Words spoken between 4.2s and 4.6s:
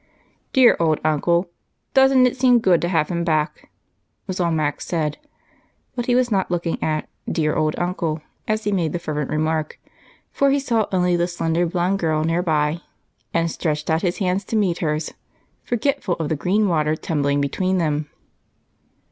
was all